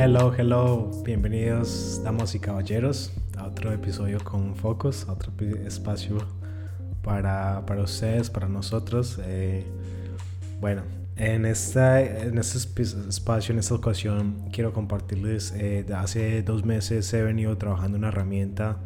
[0.00, 5.32] Hello, hello, bienvenidos damas y caballeros a otro episodio con Focus, otro
[5.66, 6.18] espacio
[7.02, 9.18] para, para ustedes, para nosotros.
[9.24, 9.64] Eh,
[10.60, 10.82] bueno,
[11.16, 12.58] en, esta, en este
[13.08, 18.76] espacio, en esta ocasión, quiero compartirles, eh, hace dos meses he venido trabajando una herramienta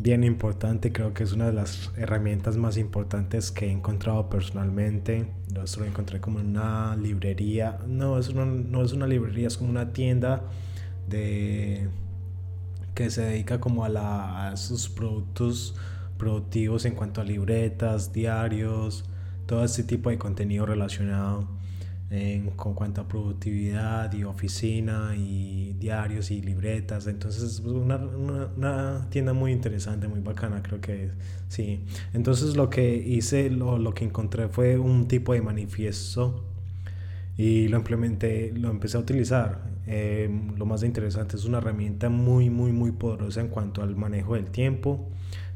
[0.00, 5.26] bien importante, creo que es una de las herramientas más importantes que he encontrado personalmente.
[5.52, 9.92] Lo encontré como una librería, no es una, no es una librería, es como una
[9.92, 10.44] tienda
[11.08, 11.88] de
[12.94, 15.74] que se dedica como a, la, a sus productos
[16.16, 19.04] productivos en cuanto a libretas, diarios,
[19.46, 21.57] todo este tipo de contenido relacionado
[22.10, 27.06] en, con cuanto a productividad y oficina y diarios y libretas.
[27.06, 31.10] Entonces es una, una, tienda muy interesante, muy bacana, creo que
[31.48, 31.84] sí.
[32.14, 36.44] Entonces lo que hice, lo, lo que encontré fue un tipo de manifiesto
[37.36, 39.60] y lo implementé, lo empecé a utilizar.
[39.86, 44.34] Eh, lo más interesante es una herramienta muy, muy, muy poderosa en cuanto al manejo
[44.34, 45.08] del tiempo,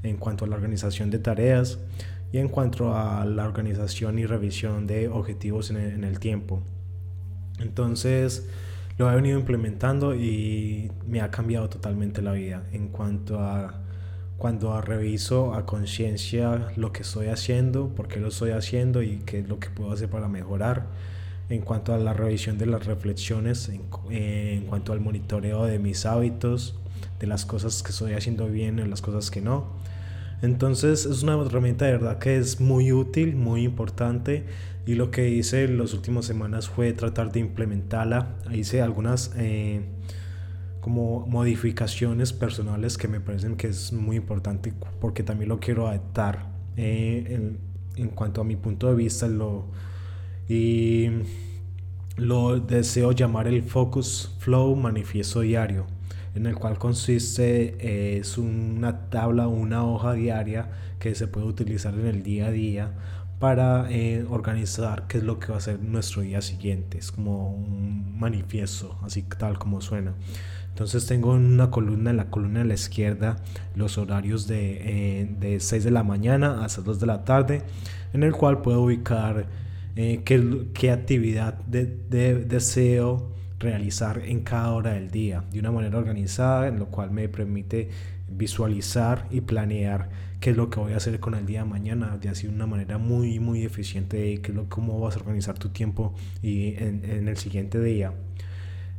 [0.02, 1.78] en cuanto a la organización de tareas
[2.32, 6.62] y en cuanto a la organización y revisión de objetivos en el, tiempo.
[7.58, 8.48] Entonces
[8.96, 13.80] lo he venido implementando y me ha cambiado totalmente la vida en cuanto a
[14.38, 19.40] cuando reviso a conciencia lo que estoy haciendo, por qué lo estoy haciendo y qué
[19.40, 20.86] es lo que puedo hacer para mejorar.
[21.48, 26.06] En cuanto a la revisión de las reflexiones, en, en cuanto al monitoreo de mis
[26.06, 26.76] hábitos,
[27.20, 29.66] de las cosas que estoy haciendo bien y las cosas que no
[30.42, 34.44] entonces es una herramienta de verdad que es muy útil, muy importante
[34.84, 38.34] y lo que hice en las últimas semanas fue tratar de implementarla.
[38.52, 39.82] Hice algunas eh,
[40.80, 46.50] como modificaciones personales que me parecen que es muy importante porque también lo quiero adaptar
[46.76, 47.58] eh, en,
[47.94, 49.28] en, cuanto a mi punto de vista
[50.48, 51.08] y
[52.16, 55.86] lo deseo llamar el Focus Flow Manifiesto Diario
[56.34, 61.94] en el cual consiste eh, es una tabla, una hoja diaria que se puede utilizar
[61.94, 62.92] en el día a día
[63.38, 66.98] para eh, organizar qué es lo que va a ser nuestro día siguiente.
[66.98, 70.14] Es como un manifiesto, así tal como suena.
[70.68, 73.36] Entonces tengo una columna, en la columna de la izquierda,
[73.74, 77.62] los horarios de, eh, de 6 de la mañana hasta 2 de la tarde,
[78.14, 79.46] en el cual puedo ubicar
[79.94, 83.32] qué, qué, actividad de, de, deseo
[83.62, 87.88] realizar en cada hora del día de una manera organizada, en lo cual me permite
[88.28, 92.16] visualizar y planear qué es lo que voy a hacer con el día de mañana
[92.16, 95.68] de así una manera muy muy eficiente qué es lo, cómo vas a organizar tu
[95.68, 98.12] tiempo y en, en el siguiente día.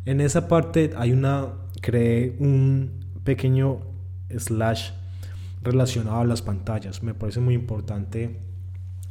[0.06, 1.50] En esa parte hay una
[1.82, 2.92] creé un
[3.24, 3.82] pequeño
[4.38, 4.92] slash
[5.62, 7.04] relacionado a las pantallas.
[7.04, 8.38] Me parece muy importante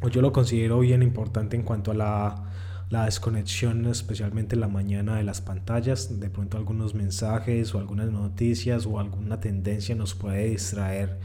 [0.01, 2.52] o yo lo considero bien importante en cuanto a la
[2.93, 8.11] la desconexión, especialmente en la mañana de las pantallas, de pronto algunos mensajes o algunas
[8.11, 11.19] noticias o alguna tendencia nos puede distraer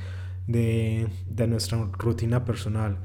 [0.48, 3.00] de, de nuestra rutina personal.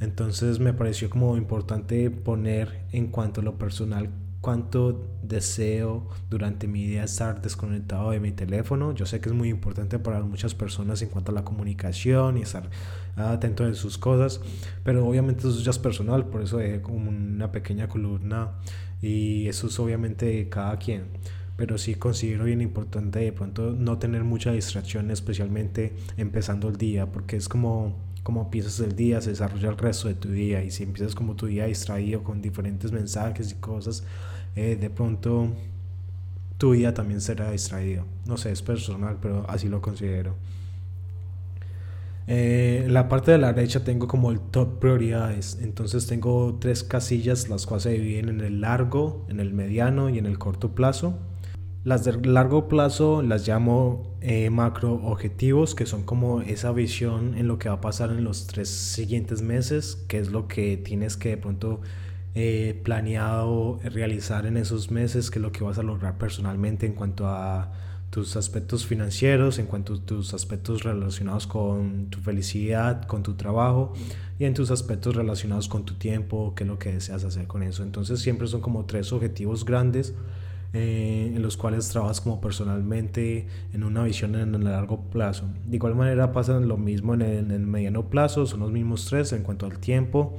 [0.00, 4.08] Entonces me pareció como importante poner en cuanto a lo personal
[4.46, 8.94] cuánto deseo durante mi día estar desconectado de mi teléfono.
[8.94, 12.42] Yo sé que es muy importante para muchas personas en cuanto a la comunicación y
[12.42, 12.70] estar
[13.16, 14.40] atento de sus cosas,
[14.84, 18.52] pero obviamente eso ya es personal, por eso dejé como una pequeña columna
[19.02, 21.06] y eso es obviamente de cada quien.
[21.56, 27.10] Pero sí considero bien importante de pronto no tener mucha distracción, especialmente empezando el día,
[27.10, 27.96] porque es como
[28.26, 30.60] como empiezas el día, se desarrolla el resto de tu día.
[30.64, 34.02] Y si empiezas como tu día distraído con diferentes mensajes y cosas,
[34.56, 35.48] eh, de pronto
[36.58, 38.04] tu día también será distraído.
[38.26, 40.34] No sé, es personal, pero así lo considero.
[42.28, 45.58] Eh, la parte de la derecha tengo como el top prioridades.
[45.62, 50.18] Entonces tengo tres casillas, las cuales se dividen en el largo, en el mediano y
[50.18, 51.18] en el corto plazo.
[51.84, 57.46] Las de largo plazo las llamo eh, macro objetivos, que son como esa visión en
[57.46, 61.16] lo que va a pasar en los tres siguientes meses, que es lo que tienes
[61.16, 61.80] que de pronto
[62.38, 66.92] eh, planeado realizar en esos meses, que es lo que vas a lograr personalmente en
[66.92, 67.72] cuanto a
[68.10, 73.94] tus aspectos financieros, en cuanto a tus aspectos relacionados con tu felicidad, con tu trabajo
[74.38, 77.62] y en tus aspectos relacionados con tu tiempo, qué es lo que deseas hacer con
[77.62, 77.82] eso.
[77.82, 80.12] Entonces siempre son como tres objetivos grandes
[80.74, 85.44] eh, en los cuales trabajas como personalmente en una visión en el largo plazo.
[85.64, 89.06] De igual manera pasa lo mismo en el, en el mediano plazo, son los mismos
[89.06, 90.36] tres en cuanto al tiempo,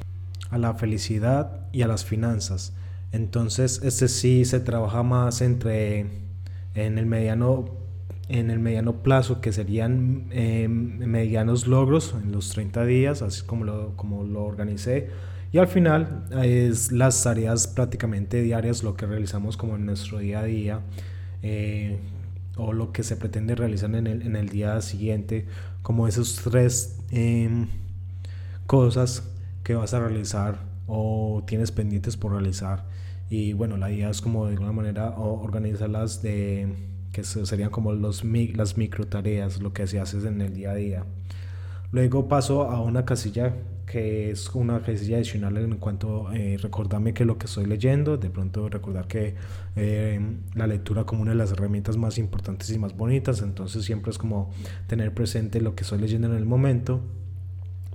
[0.50, 2.74] a la felicidad y a las finanzas.
[3.12, 6.06] Entonces este sí se trabaja más entre
[6.76, 7.76] en el mediano
[8.30, 13.64] en el mediano plazo que serían eh, medianos logros en los 30 días así como
[13.64, 15.10] lo, como lo organicé
[15.52, 20.42] y al final es las tareas prácticamente diarias, lo que realizamos como en nuestro día
[20.42, 20.82] a día,
[21.42, 22.00] eh,
[22.58, 25.46] o lo que se pretende realizar en el, en el día siguiente,
[25.82, 27.68] como esos tres em,
[28.66, 29.24] cosas
[29.68, 32.86] que vas a realizar o tienes pendientes por realizar.
[33.30, 36.74] Y bueno, la idea es como de alguna manera organizarlas de
[37.12, 40.76] que serían como los, las micro tareas, lo que se hace en el día a
[40.76, 41.04] día.
[41.92, 43.56] Luego paso a una casilla
[43.86, 48.30] que es una casilla adicional en cuanto eh, recordarme que lo que estoy leyendo, de
[48.30, 49.36] pronto recordar que
[49.76, 50.22] eh,
[50.56, 54.18] la lectura como una de las herramientas más importantes y más bonitas, entonces siempre es
[54.18, 54.50] como
[54.88, 57.02] tener presente lo que estoy leyendo en el momento.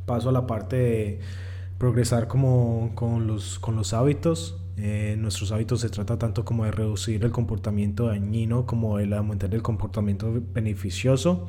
[0.05, 1.21] Paso a la parte de
[1.83, 4.57] progresar como con los, con los hábitos.
[4.77, 9.53] Eh, nuestros hábitos se trata tanto como de reducir el comportamiento dañino como de aumentar
[9.53, 11.49] el comportamiento beneficioso.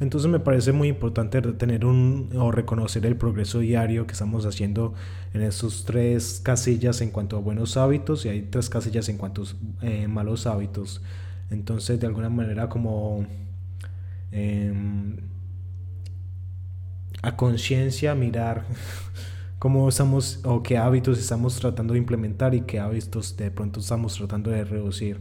[0.00, 4.94] Entonces me parece muy importante tener un o reconocer el progreso diario que estamos haciendo
[5.32, 9.44] en estos tres casillas en cuanto a buenos hábitos y hay tres casillas en cuanto
[9.44, 11.02] a eh, malos hábitos.
[11.50, 13.24] Entonces de alguna manera como
[14.32, 15.18] em,
[17.22, 18.64] a conciencia mirar
[19.58, 24.14] cómo estamos o qué hábitos estamos tratando de implementar y qué hábitos de pronto estamos
[24.14, 25.20] tratando de reducir.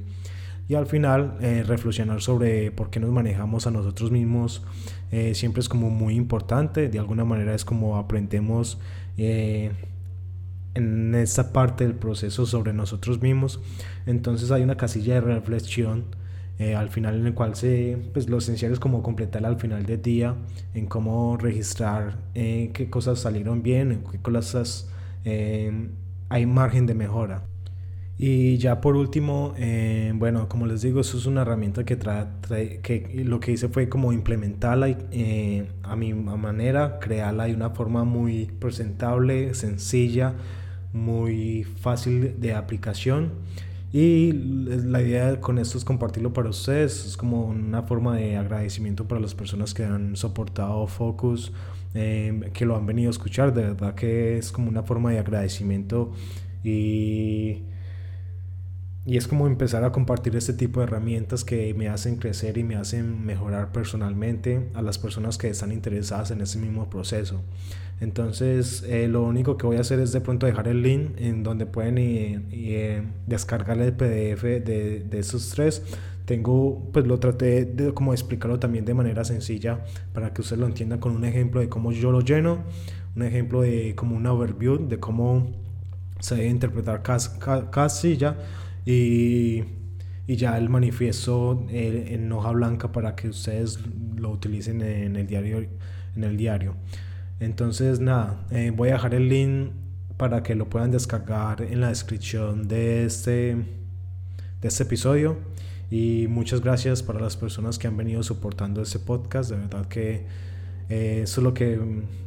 [0.69, 4.63] Y al final eh, reflexionar sobre por qué nos manejamos a nosotros mismos
[5.12, 8.78] eh, siempre es como muy importante, de alguna manera es como aprendemos
[9.18, 9.72] eh,
[10.74, 13.62] en esta parte del proceso sobre nosotros mismos,
[14.06, 16.04] entonces hay una casilla de reflexión
[16.75, 20.01] al final en el cual se, pues lo esencial es como completar al final del
[20.01, 20.36] día
[20.74, 24.89] en cómo registrar qué cosas salieron bien, en qué cosas
[25.24, 27.44] hay margen de mejora.
[28.19, 32.80] Y ya por último, eh, bueno, como les digo, eso es una herramienta que, trae,
[32.81, 38.06] que lo que hice fue como implementarla eh, a mi manera, crearla de una forma
[38.06, 40.33] muy presentable, sencilla,
[40.94, 43.33] muy fácil de aplicación.
[43.92, 49.07] Y la idea con esto es compartirlo para ustedes, es como una forma de agradecimiento
[49.07, 51.54] para las personas que han soportado Focus,
[51.94, 55.19] eh, que lo han venido a escuchar, de verdad que es como una forma de
[55.19, 56.12] agradecimiento
[56.63, 57.63] y
[59.07, 62.66] y es como empezar a compartir este tipo de herramientas que me hacen crecer y
[62.66, 67.42] me hacen mejorar personalmente a las personas que están interesadas en ese mismo proceso.
[68.00, 71.44] Entonces, eh, lo único que voy a hacer es de pronto dejar el link en
[71.44, 75.82] donde pueden y, eh, descargar el PDF de, de, esos tres.
[76.26, 79.84] Tengo, pues lo traté de como explicarlo también de manera sencilla
[80.14, 82.60] para que usted lo entienda con un ejemplo de cómo yo lo lleno,
[83.16, 85.48] un ejemplo de como una overview de cómo
[86.20, 88.38] se debe interpretar cada casilla
[88.86, 89.64] y,
[90.28, 93.80] y ya el manifiesto en hoja blanca para que ustedes
[94.18, 95.66] lo utilicen en el diario.
[96.16, 96.76] En el diario.
[97.39, 99.72] Entonces, nada, eh, voy a dejar el link
[100.18, 103.56] para que lo puedan descargar en la descripción de este,
[104.62, 105.38] de este episodio.
[105.89, 109.51] Y muchas gracias para las personas que han venido soportando este podcast.
[109.51, 110.25] De verdad que
[110.89, 111.80] eh, eso es lo que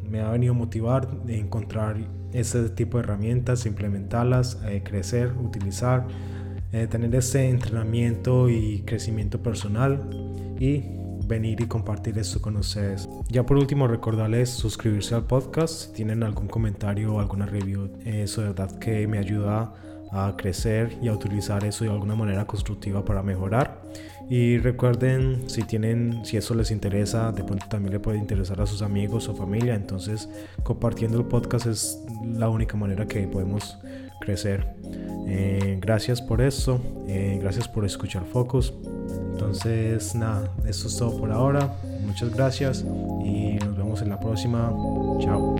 [0.08, 1.96] me ha venido a motivar, encontrar
[2.32, 6.06] ese tipo de herramientas, implementarlas, eh, crecer, utilizar
[6.72, 10.08] eh, tener ese entrenamiento y crecimiento personal
[10.60, 10.84] y
[11.30, 13.08] venir y compartir esto con ustedes.
[13.28, 15.86] Ya por último, recordarles suscribirse al podcast.
[15.86, 19.72] Si tienen algún comentario o alguna review, eso de verdad que me ayuda
[20.12, 23.80] a crecer y a utilizar eso de alguna manera constructiva para mejorar.
[24.28, 28.66] Y recuerden, si tienen, si eso les interesa, de pronto también le puede interesar a
[28.66, 29.74] sus amigos o familia.
[29.74, 30.28] Entonces,
[30.62, 33.78] compartiendo el podcast es la única manera que podemos
[34.20, 34.66] crecer.
[35.28, 38.74] Eh, gracias por eso, eh, gracias por escuchar Focus.
[39.40, 41.74] Entonces, nada, eso es todo por ahora.
[42.04, 42.84] Muchas gracias
[43.24, 44.70] y nos vemos en la próxima.
[45.18, 45.56] Chao.